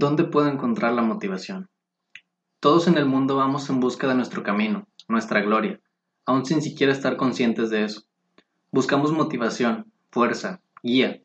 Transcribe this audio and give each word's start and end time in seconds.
¿Dónde 0.00 0.22
puedo 0.22 0.46
encontrar 0.46 0.92
la 0.92 1.02
motivación? 1.02 1.68
Todos 2.60 2.86
en 2.86 2.96
el 2.98 3.04
mundo 3.04 3.34
vamos 3.34 3.68
en 3.68 3.80
busca 3.80 4.06
de 4.06 4.14
nuestro 4.14 4.44
camino, 4.44 4.86
nuestra 5.08 5.40
gloria, 5.40 5.80
aún 6.24 6.46
sin 6.46 6.62
siquiera 6.62 6.92
estar 6.92 7.16
conscientes 7.16 7.68
de 7.70 7.82
eso. 7.82 8.02
Buscamos 8.70 9.10
motivación, 9.10 9.90
fuerza, 10.12 10.60
guía, 10.84 11.20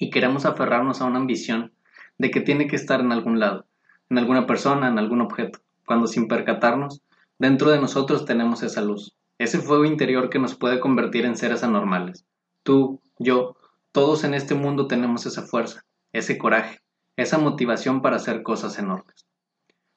y 0.00 0.10
queremos 0.10 0.46
aferrarnos 0.46 1.00
a 1.00 1.04
una 1.04 1.20
ambición 1.20 1.74
de 2.18 2.32
que 2.32 2.40
tiene 2.40 2.66
que 2.66 2.74
estar 2.74 2.98
en 2.98 3.12
algún 3.12 3.38
lado, 3.38 3.66
en 4.10 4.18
alguna 4.18 4.48
persona, 4.48 4.88
en 4.88 4.98
algún 4.98 5.20
objeto, 5.20 5.60
cuando 5.86 6.08
sin 6.08 6.26
percatarnos, 6.26 7.02
dentro 7.38 7.70
de 7.70 7.80
nosotros 7.80 8.24
tenemos 8.24 8.64
esa 8.64 8.82
luz, 8.82 9.14
ese 9.38 9.60
fuego 9.60 9.84
interior 9.84 10.28
que 10.28 10.40
nos 10.40 10.56
puede 10.56 10.80
convertir 10.80 11.24
en 11.24 11.36
seres 11.36 11.62
anormales. 11.62 12.26
Tú, 12.64 13.00
yo, 13.20 13.56
todos 13.92 14.24
en 14.24 14.34
este 14.34 14.56
mundo 14.56 14.88
tenemos 14.88 15.24
esa 15.24 15.42
fuerza, 15.42 15.84
ese 16.12 16.36
coraje, 16.36 16.81
esa 17.16 17.38
motivación 17.38 18.02
para 18.02 18.16
hacer 18.16 18.42
cosas 18.42 18.78
enormes. 18.78 19.26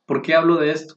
¿Por 0.05 0.21
qué 0.21 0.35
hablo 0.35 0.57
de 0.57 0.71
esto? 0.71 0.95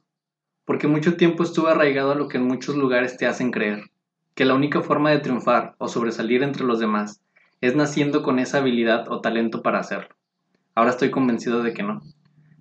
Porque 0.65 0.87
mucho 0.87 1.17
tiempo 1.17 1.43
estuve 1.43 1.71
arraigado 1.71 2.11
a 2.11 2.15
lo 2.15 2.27
que 2.27 2.37
en 2.37 2.45
muchos 2.45 2.75
lugares 2.75 3.17
te 3.17 3.25
hacen 3.25 3.51
creer, 3.51 3.89
que 4.35 4.45
la 4.45 4.53
única 4.53 4.81
forma 4.81 5.09
de 5.09 5.19
triunfar 5.19 5.75
o 5.79 5.87
sobresalir 5.87 6.43
entre 6.43 6.63
los 6.63 6.79
demás 6.79 7.21
es 7.61 7.75
naciendo 7.75 8.23
con 8.23 8.39
esa 8.39 8.59
habilidad 8.59 9.11
o 9.11 9.21
talento 9.21 9.61
para 9.61 9.79
hacerlo. 9.79 10.15
Ahora 10.75 10.91
estoy 10.91 11.11
convencido 11.11 11.63
de 11.63 11.73
que 11.73 11.83
no, 11.83 12.01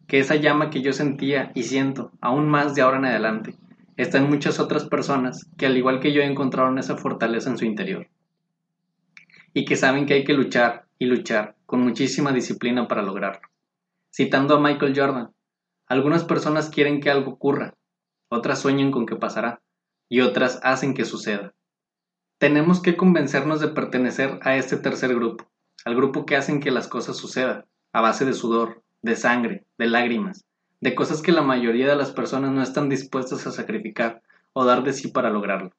que 0.09 0.19
esa 0.19 0.37
llama 0.37 0.71
que 0.71 0.83
yo 0.83 0.93
sentía 0.93 1.53
y 1.55 1.65
siento, 1.65 2.11
aún 2.21 2.49
más 2.49 2.75
de 2.75 2.83
ahora 2.83 2.99
en 2.99 3.05
adelante, 3.05 3.55
está 3.97 4.19
en 4.19 4.29
muchas 4.29 4.59
otras 4.59 4.87
personas 4.87 5.49
que 5.59 5.67
al 5.67 5.77
igual 5.77 6.01
que 6.01 6.13
yo 6.13 6.23
encontraron 6.23 6.79
esa 6.79 6.97
fortaleza 6.97 7.51
en 7.51 7.59
su 7.59 7.67
interior. 7.67 8.09
Y 9.53 9.65
que 9.65 9.77
saben 9.77 10.07
que 10.07 10.15
hay 10.15 10.25
que 10.25 10.35
luchar 10.35 10.88
y 10.99 11.07
luchar 11.07 11.57
con 11.67 11.81
muchísima 11.81 12.33
disciplina 12.33 12.89
para 12.89 13.03
lograrlo. 13.03 13.49
Citando 14.13 14.55
a 14.55 14.61
Michael 14.61 14.95
Jordan, 14.97 15.33
algunas 15.87 16.25
personas 16.25 16.71
quieren 16.71 17.01
que 17.01 17.11
algo 17.11 17.33
ocurra, 17.33 17.75
otras 18.29 18.61
sueñan 18.61 18.91
con 18.91 19.07
que 19.07 19.17
pasará 19.17 19.63
y 20.09 20.21
otras 20.21 20.61
hacen 20.63 20.95
que 20.95 21.05
suceda. 21.05 21.55
Tenemos 22.39 22.81
que 22.81 22.97
convencernos 22.97 23.61
de 23.61 23.69
pertenecer 23.69 24.39
a 24.43 24.57
este 24.57 24.77
tercer 24.77 25.15
grupo, 25.15 25.51
al 25.85 25.95
grupo 25.95 26.27
que 26.27 26.37
hacen 26.37 26.61
que 26.61 26.71
las 26.71 26.89
cosas 26.89 27.17
sucedan, 27.17 27.67
a 27.93 28.01
base 28.01 28.25
de 28.25 28.33
sudor, 28.33 28.83
de 29.03 29.17
sangre, 29.17 29.67
de 29.77 29.87
lágrimas, 29.87 30.47
de 30.81 30.95
cosas 30.95 31.23
que 31.23 31.33
la 31.33 31.43
mayoría 31.43 31.89
de 31.89 31.97
las 31.97 32.13
personas 32.13 32.53
no 32.53 32.63
están 32.63 32.89
dispuestas 32.89 33.47
a 33.47 33.51
sacrificar 33.51 34.23
o 34.53 34.65
dar 34.65 34.83
de 34.85 34.93
sí 34.93 35.09
para 35.09 35.31
lograrlo. 35.31 35.73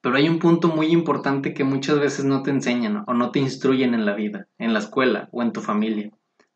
Pero 0.00 0.16
hay 0.16 0.28
un 0.28 0.38
punto 0.38 0.68
muy 0.68 0.86
importante 0.88 1.54
que 1.54 1.64
muchas 1.64 1.98
veces 1.98 2.24
no 2.24 2.42
te 2.42 2.50
enseñan 2.50 3.02
o 3.06 3.14
no 3.14 3.32
te 3.32 3.40
instruyen 3.40 3.94
en 3.94 4.06
la 4.06 4.14
vida, 4.14 4.46
en 4.56 4.72
la 4.72 4.78
escuela 4.78 5.28
o 5.32 5.42
en 5.42 5.52
tu 5.52 5.60
familia. 5.60 6.10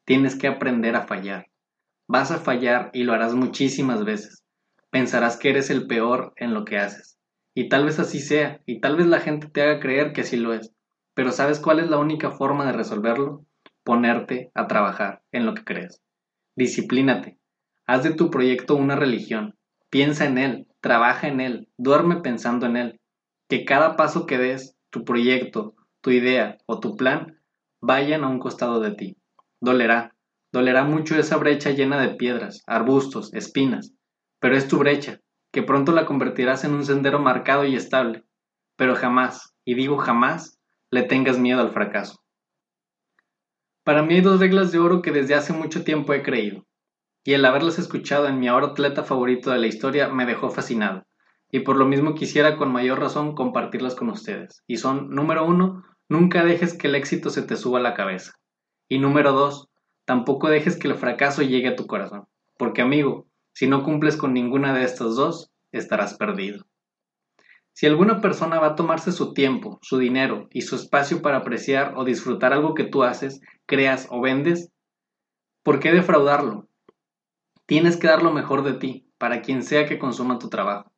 Tienes 0.04 0.36
que 0.36 0.46
aprender 0.46 0.94
a 0.94 1.06
fallar. 1.06 1.48
Vas 2.06 2.30
a 2.30 2.38
fallar 2.38 2.90
y 2.92 3.02
lo 3.02 3.12
harás 3.12 3.34
muchísimas 3.34 4.04
veces. 4.04 4.44
Pensarás 4.90 5.36
que 5.36 5.50
eres 5.50 5.70
el 5.70 5.88
peor 5.88 6.34
en 6.36 6.54
lo 6.54 6.64
que 6.64 6.78
haces. 6.78 7.18
Y 7.54 7.68
tal 7.68 7.84
vez 7.84 7.98
así 7.98 8.20
sea, 8.20 8.60
y 8.64 8.80
tal 8.80 8.96
vez 8.96 9.06
la 9.06 9.20
gente 9.20 9.48
te 9.48 9.62
haga 9.62 9.80
creer 9.80 10.12
que 10.12 10.20
así 10.20 10.36
lo 10.36 10.54
es. 10.54 10.72
Pero 11.14 11.32
¿sabes 11.32 11.58
cuál 11.58 11.80
es 11.80 11.90
la 11.90 11.98
única 11.98 12.30
forma 12.30 12.64
de 12.64 12.72
resolverlo? 12.72 13.44
Ponerte 13.82 14.52
a 14.54 14.68
trabajar 14.68 15.22
en 15.32 15.46
lo 15.46 15.54
que 15.54 15.64
crees. 15.64 16.00
Disciplínate. 16.54 17.38
Haz 17.86 18.04
de 18.04 18.14
tu 18.14 18.30
proyecto 18.30 18.76
una 18.76 18.94
religión. 18.94 19.56
Piensa 19.90 20.26
en 20.26 20.38
él, 20.38 20.66
trabaja 20.80 21.26
en 21.26 21.40
él, 21.40 21.68
duerme 21.76 22.16
pensando 22.20 22.66
en 22.66 22.76
él 22.76 23.00
que 23.52 23.66
cada 23.66 23.96
paso 23.96 24.24
que 24.24 24.38
des, 24.38 24.78
tu 24.88 25.04
proyecto, 25.04 25.74
tu 26.00 26.10
idea 26.10 26.56
o 26.64 26.80
tu 26.80 26.96
plan 26.96 27.38
vayan 27.82 28.24
a 28.24 28.28
un 28.28 28.38
costado 28.38 28.80
de 28.80 28.92
ti. 28.92 29.18
Dolerá, 29.60 30.14
dolerá 30.50 30.84
mucho 30.84 31.16
esa 31.16 31.36
brecha 31.36 31.68
llena 31.68 32.00
de 32.00 32.14
piedras, 32.14 32.62
arbustos, 32.66 33.30
espinas, 33.34 33.92
pero 34.40 34.56
es 34.56 34.68
tu 34.68 34.78
brecha, 34.78 35.20
que 35.52 35.62
pronto 35.62 35.92
la 35.92 36.06
convertirás 36.06 36.64
en 36.64 36.72
un 36.72 36.82
sendero 36.82 37.18
marcado 37.18 37.66
y 37.66 37.76
estable. 37.76 38.24
Pero 38.76 38.94
jamás, 38.94 39.54
y 39.66 39.74
digo 39.74 39.98
jamás, 39.98 40.58
le 40.90 41.02
tengas 41.02 41.38
miedo 41.38 41.60
al 41.60 41.72
fracaso. 41.72 42.24
Para 43.84 44.02
mí 44.02 44.14
hay 44.14 44.22
dos 44.22 44.40
reglas 44.40 44.72
de 44.72 44.78
oro 44.78 45.02
que 45.02 45.10
desde 45.12 45.34
hace 45.34 45.52
mucho 45.52 45.84
tiempo 45.84 46.14
he 46.14 46.22
creído, 46.22 46.64
y 47.22 47.34
el 47.34 47.44
haberlas 47.44 47.78
escuchado 47.78 48.28
en 48.28 48.40
mi 48.40 48.48
ahora 48.48 48.68
atleta 48.68 49.04
favorito 49.04 49.50
de 49.50 49.58
la 49.58 49.66
historia 49.66 50.08
me 50.08 50.24
dejó 50.24 50.48
fascinado 50.48 51.04
y 51.54 51.60
por 51.60 51.76
lo 51.76 51.84
mismo 51.86 52.14
quisiera 52.14 52.56
con 52.56 52.72
mayor 52.72 52.98
razón 52.98 53.34
compartirlas 53.34 53.94
con 53.94 54.08
ustedes. 54.08 54.64
Y 54.66 54.78
son, 54.78 55.10
número 55.10 55.46
uno, 55.46 55.84
nunca 56.08 56.44
dejes 56.44 56.76
que 56.76 56.88
el 56.88 56.94
éxito 56.94 57.28
se 57.28 57.42
te 57.42 57.56
suba 57.56 57.78
a 57.78 57.82
la 57.82 57.92
cabeza. 57.92 58.32
Y 58.88 58.98
número 58.98 59.32
dos, 59.32 59.68
tampoco 60.06 60.48
dejes 60.48 60.78
que 60.78 60.88
el 60.88 60.94
fracaso 60.94 61.42
llegue 61.42 61.68
a 61.68 61.76
tu 61.76 61.86
corazón. 61.86 62.24
Porque 62.56 62.80
amigo, 62.80 63.26
si 63.52 63.66
no 63.68 63.82
cumples 63.84 64.16
con 64.16 64.32
ninguna 64.32 64.72
de 64.72 64.84
estas 64.84 65.14
dos, 65.14 65.50
estarás 65.72 66.14
perdido. 66.14 66.64
Si 67.74 67.86
alguna 67.86 68.22
persona 68.22 68.58
va 68.58 68.68
a 68.68 68.74
tomarse 68.74 69.12
su 69.12 69.34
tiempo, 69.34 69.78
su 69.82 69.98
dinero 69.98 70.48
y 70.50 70.62
su 70.62 70.76
espacio 70.76 71.20
para 71.20 71.38
apreciar 71.38 71.92
o 71.96 72.04
disfrutar 72.04 72.54
algo 72.54 72.72
que 72.72 72.84
tú 72.84 73.02
haces, 73.02 73.42
creas 73.66 74.06
o 74.10 74.22
vendes, 74.22 74.70
¿por 75.62 75.80
qué 75.80 75.92
defraudarlo? 75.92 76.66
Tienes 77.66 77.98
que 77.98 78.08
dar 78.08 78.22
lo 78.22 78.32
mejor 78.32 78.62
de 78.62 78.74
ti 78.74 79.06
para 79.18 79.42
quien 79.42 79.62
sea 79.62 79.86
que 79.86 79.98
consuma 79.98 80.38
tu 80.38 80.48
trabajo. 80.48 80.91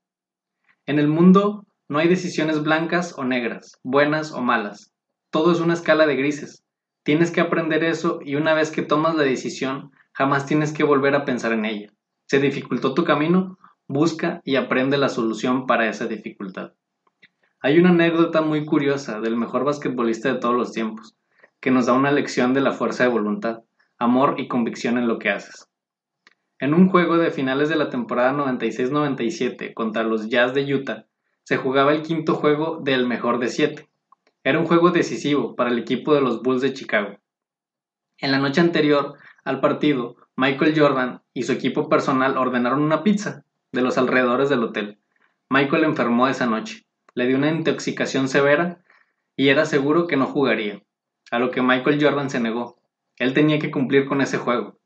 En 0.86 0.98
el 0.98 1.08
mundo 1.08 1.66
no 1.88 1.98
hay 1.98 2.08
decisiones 2.08 2.62
blancas 2.62 3.14
o 3.16 3.24
negras, 3.24 3.78
buenas 3.82 4.32
o 4.32 4.42
malas. 4.42 4.92
Todo 5.30 5.52
es 5.52 5.60
una 5.60 5.72
escala 5.72 6.06
de 6.06 6.16
grises. 6.16 6.62
Tienes 7.04 7.30
que 7.30 7.40
aprender 7.40 7.82
eso 7.84 8.18
y 8.22 8.34
una 8.34 8.52
vez 8.52 8.70
que 8.70 8.82
tomas 8.82 9.14
la 9.14 9.22
decisión, 9.22 9.92
jamás 10.12 10.44
tienes 10.44 10.72
que 10.74 10.84
volver 10.84 11.14
a 11.14 11.24
pensar 11.24 11.52
en 11.52 11.64
ella. 11.64 11.88
¿Se 12.26 12.38
dificultó 12.38 12.92
tu 12.92 13.04
camino? 13.04 13.58
Busca 13.88 14.42
y 14.44 14.56
aprende 14.56 14.98
la 14.98 15.08
solución 15.08 15.66
para 15.66 15.88
esa 15.88 16.06
dificultad. 16.06 16.72
Hay 17.60 17.78
una 17.78 17.90
anécdota 17.90 18.42
muy 18.42 18.66
curiosa 18.66 19.20
del 19.20 19.38
mejor 19.38 19.64
basquetbolista 19.64 20.34
de 20.34 20.38
todos 20.38 20.54
los 20.54 20.72
tiempos, 20.72 21.16
que 21.60 21.70
nos 21.70 21.86
da 21.86 21.94
una 21.94 22.12
lección 22.12 22.52
de 22.52 22.60
la 22.60 22.72
fuerza 22.72 23.04
de 23.04 23.10
voluntad, 23.10 23.62
amor 23.98 24.34
y 24.38 24.48
convicción 24.48 24.98
en 24.98 25.08
lo 25.08 25.18
que 25.18 25.30
haces. 25.30 25.66
En 26.60 26.72
un 26.72 26.88
juego 26.88 27.18
de 27.18 27.32
finales 27.32 27.68
de 27.68 27.76
la 27.76 27.90
temporada 27.90 28.32
96-97 28.32 29.74
contra 29.74 30.04
los 30.04 30.28
Jazz 30.28 30.54
de 30.54 30.72
Utah, 30.72 31.06
se 31.42 31.56
jugaba 31.56 31.92
el 31.92 32.02
quinto 32.02 32.36
juego 32.36 32.80
del 32.80 33.06
mejor 33.06 33.38
de 33.38 33.48
siete. 33.48 33.88
Era 34.44 34.60
un 34.60 34.66
juego 34.66 34.90
decisivo 34.90 35.56
para 35.56 35.70
el 35.70 35.78
equipo 35.78 36.14
de 36.14 36.20
los 36.20 36.42
Bulls 36.42 36.62
de 36.62 36.72
Chicago. 36.72 37.18
En 38.18 38.30
la 38.30 38.38
noche 38.38 38.60
anterior 38.60 39.18
al 39.44 39.60
partido, 39.60 40.16
Michael 40.36 40.78
Jordan 40.78 41.22
y 41.32 41.42
su 41.42 41.52
equipo 41.52 41.88
personal 41.88 42.38
ordenaron 42.38 42.82
una 42.82 43.02
pizza 43.02 43.44
de 43.72 43.82
los 43.82 43.98
alrededores 43.98 44.48
del 44.48 44.62
hotel. 44.62 44.98
Michael 45.50 45.84
enfermó 45.84 46.28
esa 46.28 46.46
noche, 46.46 46.86
le 47.14 47.26
dio 47.26 47.36
una 47.36 47.50
intoxicación 47.50 48.28
severa 48.28 48.80
y 49.36 49.48
era 49.48 49.66
seguro 49.66 50.06
que 50.06 50.16
no 50.16 50.26
jugaría, 50.26 50.82
a 51.30 51.38
lo 51.40 51.50
que 51.50 51.62
Michael 51.62 52.02
Jordan 52.02 52.30
se 52.30 52.38
negó. 52.38 52.78
Él 53.16 53.34
tenía 53.34 53.58
que 53.58 53.70
cumplir 53.70 54.06
con 54.06 54.20
ese 54.20 54.38
juego. 54.38 54.78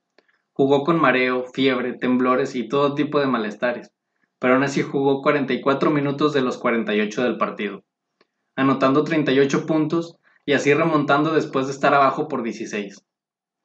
Jugó 0.61 0.83
con 0.83 1.01
mareo, 1.01 1.45
fiebre, 1.45 1.93
temblores 1.93 2.57
y 2.57 2.67
todo 2.67 2.97
tipo 2.97 3.21
de 3.21 3.29
malestares, 3.29 3.93
pero 4.41 4.55
aún 4.55 4.65
así 4.65 4.83
jugó 4.83 5.23
44 5.23 5.93
minutos 5.93 6.33
de 6.33 6.43
los 6.43 6.59
48 6.59 7.23
del 7.23 7.39
partido, 7.39 7.85
anotando 8.57 9.05
38 9.05 9.67
puntos 9.67 10.17
y 10.45 10.55
así 10.55 10.75
remontando 10.75 11.33
después 11.33 11.67
de 11.67 11.73
estar 11.73 11.95
abajo 11.95 12.27
por 12.27 12.43
16, 12.43 13.07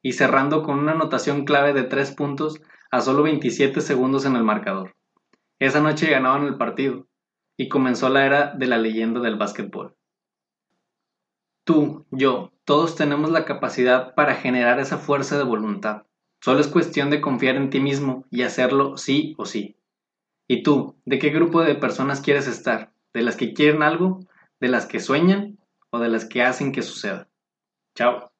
y 0.03 0.13
cerrando 0.13 0.61
con 0.61 0.77
una 0.77 0.91
anotación 0.91 1.45
clave 1.45 1.73
de 1.73 1.81
3 1.81 2.11
puntos 2.11 2.61
a 2.91 3.01
solo 3.01 3.23
27 3.23 3.81
segundos 3.81 4.25
en 4.25 4.35
el 4.35 4.43
marcador. 4.43 4.95
Esa 5.57 5.81
noche 5.81 6.11
ganaban 6.11 6.45
el 6.45 6.57
partido, 6.57 7.07
y 7.57 7.69
comenzó 7.69 8.07
la 8.09 8.27
era 8.27 8.53
de 8.53 8.67
la 8.67 8.77
leyenda 8.77 9.19
del 9.19 9.35
básquetbol. 9.35 9.95
Tú, 11.63 12.05
yo, 12.11 12.51
todos 12.65 12.95
tenemos 12.95 13.31
la 13.31 13.45
capacidad 13.45 14.13
para 14.13 14.35
generar 14.35 14.79
esa 14.79 14.99
fuerza 14.99 15.39
de 15.39 15.43
voluntad 15.43 16.03
Solo 16.43 16.59
es 16.59 16.67
cuestión 16.67 17.09
de 17.09 17.21
confiar 17.21 17.55
en 17.55 17.69
ti 17.69 17.79
mismo 17.79 18.25
y 18.29 18.41
hacerlo 18.41 18.97
sí 18.97 19.33
o 19.37 19.45
sí. 19.45 19.77
¿Y 20.45 20.61
tú, 20.61 20.97
de 21.05 21.17
qué 21.17 21.29
grupo 21.29 21.61
de 21.61 21.75
personas 21.75 22.19
quieres 22.19 22.47
estar? 22.47 22.91
¿De 23.13 23.21
las 23.21 23.37
que 23.37 23.53
quieren 23.53 23.81
algo? 23.81 24.19
¿De 24.59 24.67
las 24.67 24.85
que 24.85 24.99
sueñan? 24.99 25.57
¿O 25.89 25.99
de 25.99 26.09
las 26.09 26.25
que 26.25 26.43
hacen 26.43 26.73
que 26.73 26.81
suceda? 26.81 27.29
Chao. 27.95 28.32